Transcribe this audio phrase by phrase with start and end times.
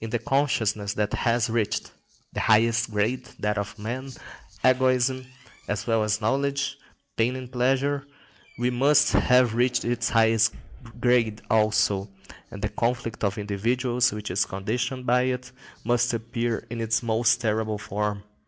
[0.00, 1.92] In the consciousness that has reached
[2.32, 4.10] the highest grade, that of man,
[4.64, 5.26] egoism,
[5.68, 6.76] as well as knowledge,
[7.16, 8.04] pain and pleasure,
[8.58, 10.54] must have reached its highest
[11.00, 12.08] grade also,
[12.50, 15.52] and the conflict of individuals which is conditioned by it
[15.84, 18.24] must appear in its most terrible form.